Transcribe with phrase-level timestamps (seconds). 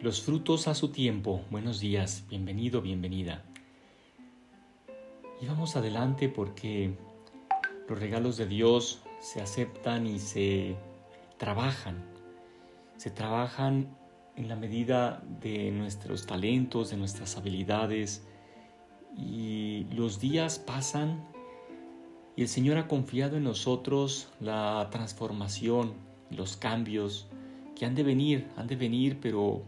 [0.00, 1.42] Los frutos a su tiempo.
[1.50, 3.42] Buenos días, bienvenido, bienvenida.
[5.42, 6.94] Y vamos adelante porque
[7.88, 10.76] los regalos de Dios se aceptan y se
[11.36, 11.96] trabajan.
[12.96, 13.98] Se trabajan
[14.36, 18.24] en la medida de nuestros talentos, de nuestras habilidades.
[19.16, 21.26] Y los días pasan
[22.36, 25.94] y el Señor ha confiado en nosotros la transformación,
[26.30, 27.26] los cambios
[27.74, 29.64] que han de venir, han de venir, pero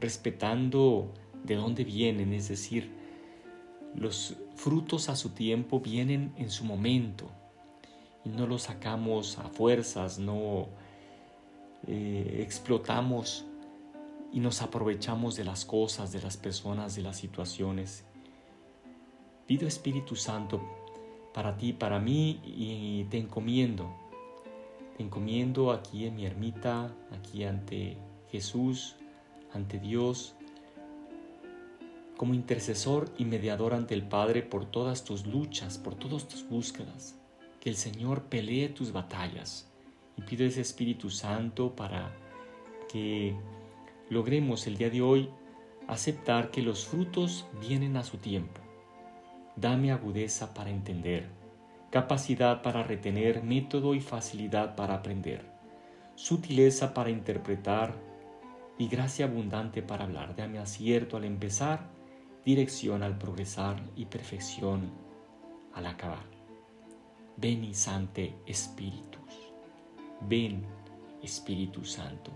[0.00, 1.12] respetando
[1.44, 2.90] de dónde vienen, es decir,
[3.94, 7.30] los frutos a su tiempo vienen en su momento
[8.24, 10.68] y no los sacamos a fuerzas, no
[11.86, 13.46] eh, explotamos
[14.32, 18.04] y nos aprovechamos de las cosas, de las personas, de las situaciones.
[19.46, 20.60] Pido Espíritu Santo
[21.34, 23.92] para ti, para mí y te encomiendo.
[24.96, 27.96] Te encomiendo aquí en mi ermita, aquí ante
[28.30, 28.96] Jesús,
[29.52, 30.34] ante Dios,
[32.16, 37.16] como intercesor y mediador ante el Padre por todas tus luchas, por todas tus búsquedas.
[37.60, 39.70] Que el Señor pelee tus batallas.
[40.16, 42.12] Y pido ese Espíritu Santo para
[42.92, 43.34] que
[44.10, 45.30] logremos el día de hoy
[45.88, 48.60] aceptar que los frutos vienen a su tiempo.
[49.56, 51.28] Dame agudeza para entender,
[51.90, 55.44] capacidad para retener, método y facilidad para aprender,
[56.16, 57.94] sutileza para interpretar,
[58.80, 60.34] y gracia abundante para hablar.
[60.34, 61.90] Dame acierto al empezar,
[62.46, 64.90] dirección al progresar y perfección
[65.74, 66.24] al acabar.
[67.36, 69.52] Ven y Sante Espíritus.
[70.22, 70.64] Ven
[71.22, 72.32] Espíritu Santo.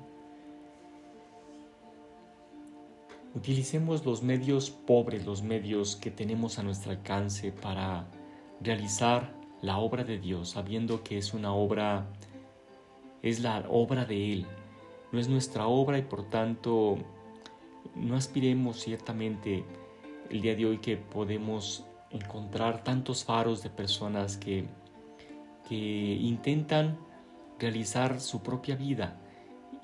[3.35, 8.07] Utilicemos los medios pobres, los medios que tenemos a nuestro alcance para
[8.61, 9.33] realizar
[9.63, 12.07] la obra de Dios, sabiendo que es una obra,
[13.23, 14.47] es la obra de Él,
[15.15, 16.99] no es nuestra obra y por tanto
[17.95, 19.65] no aspiremos ciertamente
[20.29, 24.67] el día de hoy que podemos encontrar tantos faros de personas que,
[25.69, 26.99] que intentan
[27.61, 29.21] realizar su propia vida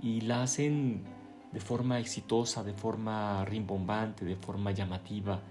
[0.03, 1.05] y la hacen
[1.53, 5.43] de forma exitosa, de forma rimbombante, de forma llamativa.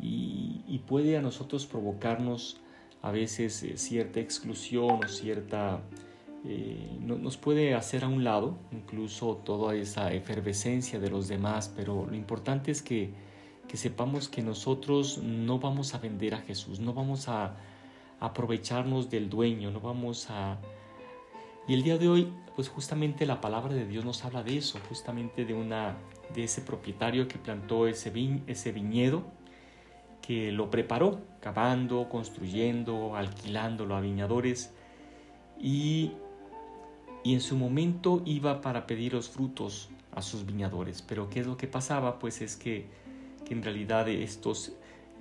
[0.00, 2.60] Y, y puede a nosotros provocarnos
[3.02, 5.82] a veces eh, cierta exclusión o cierta
[6.44, 12.06] eh, nos puede hacer a un lado, incluso toda esa efervescencia de los demás, pero
[12.06, 13.12] lo importante es que,
[13.68, 17.56] que sepamos que nosotros no vamos a vender a Jesús, no vamos a
[18.20, 20.58] aprovecharnos del dueño, no vamos a...
[21.68, 24.78] Y el día de hoy, pues justamente la palabra de Dios nos habla de eso,
[24.88, 25.98] justamente de, una,
[26.34, 28.12] de ese propietario que plantó ese,
[28.46, 29.24] ese viñedo,
[30.22, 34.74] que lo preparó, cavando, construyendo, alquilándolo a viñadores,
[35.58, 36.12] y
[37.22, 41.02] y en su momento iba para pedir los frutos a sus viñadores.
[41.02, 42.18] Pero ¿qué es lo que pasaba?
[42.18, 42.86] Pues es que,
[43.48, 44.72] en realidad estos,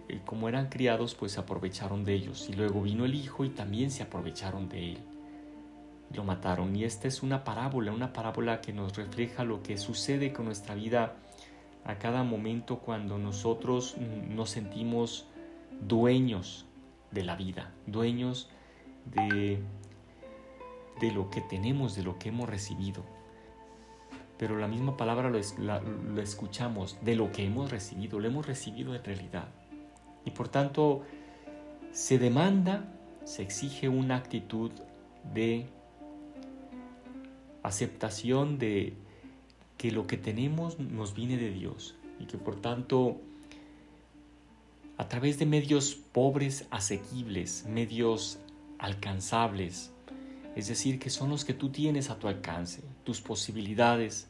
[0.08, 2.48] eh, como eran criados, pues se aprovecharon de ellos.
[2.48, 4.98] Y luego vino el hijo y también se aprovecharon de él.
[6.14, 6.76] Lo mataron.
[6.76, 10.76] Y esta es una parábola, una parábola que nos refleja lo que sucede con nuestra
[10.76, 11.16] vida
[11.86, 15.26] a cada momento cuando nosotros nos sentimos
[15.88, 16.66] dueños
[17.12, 18.50] de la vida, dueños
[19.06, 19.60] de
[21.00, 23.04] de lo que tenemos, de lo que hemos recibido.
[24.38, 29.04] Pero la misma palabra lo, escuchamos, de lo que hemos recibido, lo hemos recibido en
[29.04, 29.50] realidad.
[30.26, 31.04] Y por tanto,
[31.92, 32.86] se demanda,
[33.26, 34.72] se exige una actitud
[35.34, 35.68] de
[37.64, 38.94] aceptación de
[39.78, 43.18] que lo que tenemos nos viene de Dios y que por tanto
[44.98, 48.40] a través de medios pobres, asequibles, medios
[48.80, 49.92] alcanzables,
[50.56, 54.30] es decir, que son los que tú tienes a tu alcance, tus posibilidades,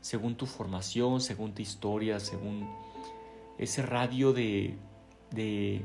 [0.00, 2.68] según tu formación, según tu historia, según
[3.58, 4.76] ese radio de,
[5.32, 5.82] de,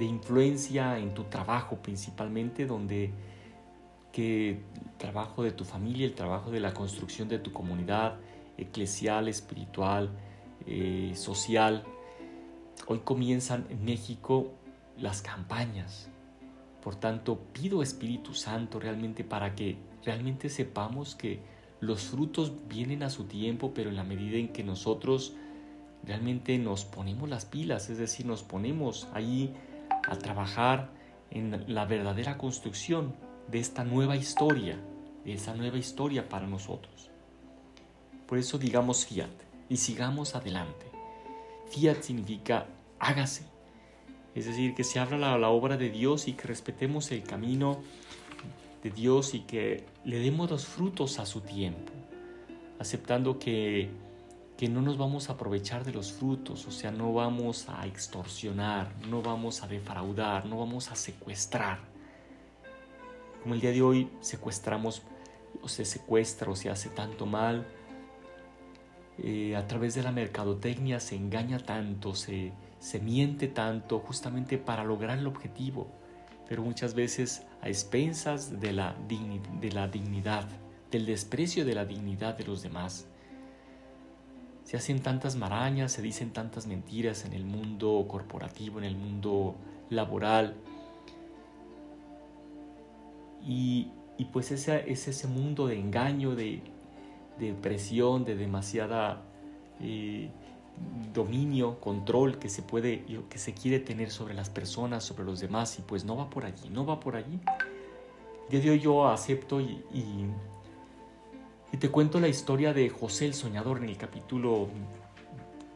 [0.00, 3.12] influencia en tu trabajo principalmente, donde
[4.12, 8.16] que el trabajo de tu familia, el trabajo de la construcción de tu comunidad
[8.56, 10.10] eclesial, espiritual,
[10.66, 11.84] eh, social.
[12.86, 14.52] Hoy comienzan en México
[14.98, 16.08] las campañas
[16.84, 21.40] por tanto, pido Espíritu Santo realmente para que realmente sepamos que
[21.80, 25.34] los frutos vienen a su tiempo, pero en la medida en que nosotros
[26.04, 29.54] realmente nos ponemos las pilas, es decir, nos ponemos ahí
[30.06, 30.90] a trabajar
[31.30, 33.14] en la verdadera construcción
[33.50, 34.78] de esta nueva historia,
[35.24, 37.08] de esa nueva historia para nosotros.
[38.26, 39.30] Por eso digamos fiat
[39.70, 40.84] y sigamos adelante.
[41.70, 42.66] Fiat significa
[42.98, 43.53] hágase,
[44.34, 47.82] es decir, que se abra la, obra de Dios y que respetemos el camino
[48.82, 51.92] de Dios y que le demos los frutos a su tiempo,
[52.78, 53.90] aceptando que
[54.56, 58.92] que no nos vamos a aprovechar de los frutos, o sea, no vamos a extorsionar,
[59.08, 61.80] no vamos a defraudar, no vamos a secuestrar.
[63.42, 65.02] Como el día de hoy secuestramos
[65.60, 67.66] o se secuestra o se hace tanto mal,
[69.18, 74.82] eh, a través de la mercadotecnia se engaña tanto, se, se miente tanto justamente para
[74.82, 75.86] lograr el objetivo,
[76.48, 78.96] pero muchas veces a expensas de la,
[79.60, 80.48] de la dignidad,
[80.90, 83.06] del desprecio de la dignidad de los demás.
[84.64, 89.54] Se hacen tantas marañas, se dicen tantas mentiras en el mundo corporativo, en el mundo
[89.90, 90.54] laboral.
[93.46, 93.90] Y,
[94.32, 96.62] pues ese, es ese mundo de engaño, de,
[97.60, 99.22] presión, de demasiada
[99.80, 100.30] eh,
[101.12, 105.78] dominio, control que se puede, que se quiere tener sobre las personas, sobre los demás,
[105.78, 107.40] y pues no va por allí, no va por allí.
[108.50, 109.82] De Dios yo acepto y
[111.74, 114.68] y te cuento la historia de José el Soñador en el capítulo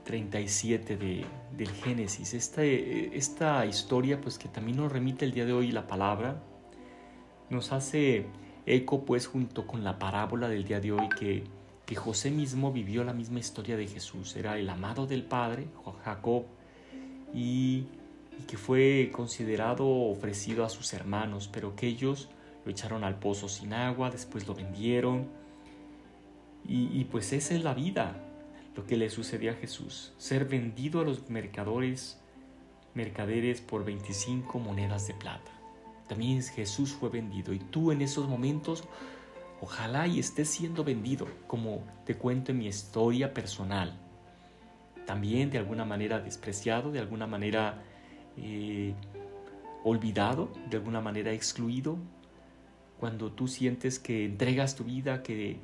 [0.04, 1.24] 37 de,
[1.56, 2.34] del Génesis.
[2.34, 6.40] Esta, esta historia, pues que también nos remite el día de hoy la palabra,
[7.50, 8.26] nos hace
[8.74, 11.44] eco pues junto con la parábola del día de hoy que,
[11.86, 14.36] que José mismo vivió la misma historia de Jesús.
[14.36, 15.66] Era el amado del Padre,
[16.04, 16.44] Jacob,
[17.34, 17.84] y,
[18.38, 22.28] y que fue considerado ofrecido a sus hermanos, pero que ellos
[22.64, 25.38] lo echaron al pozo sin agua, después lo vendieron
[26.70, 28.14] y, pues esa es la vida,
[28.76, 32.20] lo que le sucedió a Jesús, ser vendido a los mercadores,
[32.92, 35.50] mercaderes por 25 monedas de plata.
[36.08, 38.84] También Jesús fue vendido y tú en esos momentos
[39.60, 43.98] ojalá y estés siendo vendido, como te cuento en mi historia personal.
[45.06, 47.82] También de alguna manera despreciado, de alguna manera
[48.36, 48.94] eh,
[49.84, 51.96] olvidado, de alguna manera excluido.
[52.98, 55.60] Cuando tú sientes que entregas tu vida, que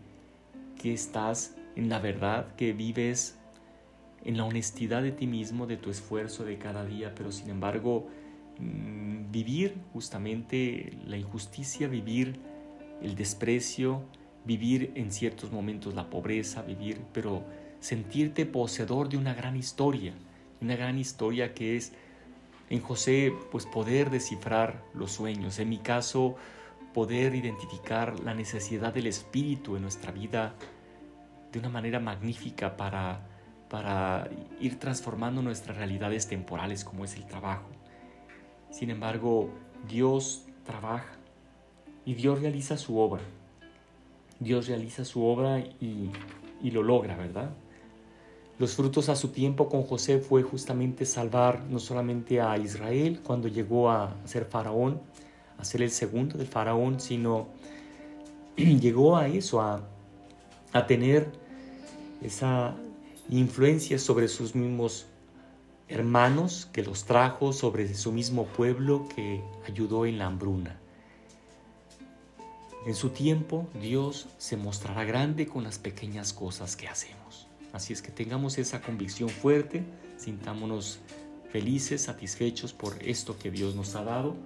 [0.75, 3.39] que estás en la verdad, que vives
[4.25, 8.07] en la honestidad de ti mismo, de tu esfuerzo de cada día, pero sin embargo
[9.35, 12.39] vivir justamente la injusticia, vivir
[13.03, 14.05] el desprecio,
[14.45, 17.43] vivir en ciertos momentos la pobreza, vivir, pero
[17.81, 20.15] sentirte poseedor de una gran historia,
[20.61, 21.93] una gran historia que es
[22.71, 26.37] en José pues poder descifrar los sueños, en mi caso
[26.93, 30.55] poder identificar la necesidad del espíritu en nuestra vida
[31.51, 33.27] de una manera magnífica para,
[33.69, 37.69] para ir transformando nuestras realidades temporales como es el trabajo.
[38.75, 39.51] Sin embargo,
[39.89, 41.13] Dios trabaja
[42.05, 43.23] y Dios realiza su obra.
[44.41, 46.11] Dios realiza su obra y,
[46.61, 47.51] y lo logra, ¿verdad?
[48.59, 53.47] Los frutos a su tiempo con José fue justamente salvar no solamente a Israel cuando
[53.47, 55.01] llegó a ser faraón,
[55.57, 57.47] a ser el segundo del faraón, sino
[58.57, 59.83] llegó a eso, a,
[60.73, 61.29] a tener
[62.21, 62.75] esa
[63.31, 65.07] influencia sobre sus mismos
[65.89, 70.79] hermanos que los trajo, sobre su mismo pueblo que ayudó en la hambruna.
[72.87, 77.47] En su tiempo Dios se mostrará grande con las pequeñas cosas que hacemos.
[77.73, 79.85] Así es que tengamos esa convicción fuerte,
[80.19, 81.01] sintámonos
[81.51, 84.37] felices, satisfechos por esto que Dios nos ha dado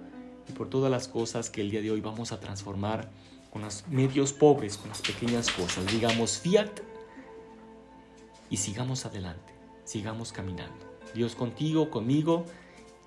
[0.47, 3.09] y por todas las cosas que el día de hoy vamos a transformar
[3.51, 5.85] con los medios pobres, con las pequeñas cosas.
[5.87, 6.79] Digamos fiat
[8.49, 9.53] y sigamos adelante,
[9.85, 10.88] sigamos caminando.
[11.13, 12.45] Dios contigo, conmigo,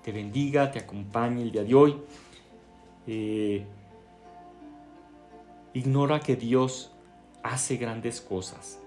[0.03, 1.97] te bendiga, te acompañe el día de hoy.
[3.07, 3.65] Eh,
[5.73, 6.91] ignora que Dios
[7.41, 8.79] hace grandes cosas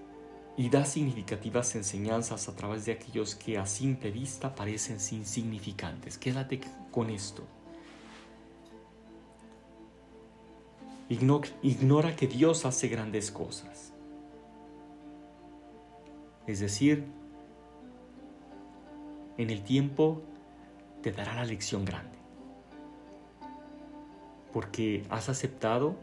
[0.55, 6.17] y da significativas enseñanzas a través de aquellos que a simple vista parecen insignificantes.
[6.17, 7.43] Quédate con esto.
[11.09, 13.93] Ignora que Dios hace grandes cosas
[16.47, 17.03] es decir,
[19.37, 20.21] en el tiempo
[21.01, 22.17] te dará la lección grande,
[24.51, 25.95] porque has aceptado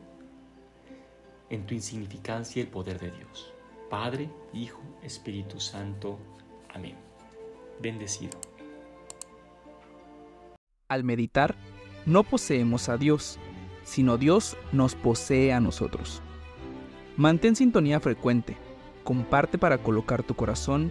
[1.51, 3.53] en tu insignificancia el poder de Dios.
[3.91, 6.19] Padre, Hijo, Espíritu Santo.
[6.73, 6.97] Amén.
[7.81, 8.39] Bendecido.
[10.89, 11.55] Al meditar,
[12.07, 13.39] no poseemos a Dios,
[13.85, 16.23] sino Dios nos posee a nosotros.
[17.17, 18.57] Mantén sintonía frecuente
[19.05, 20.91] comparte para colocar tu corazón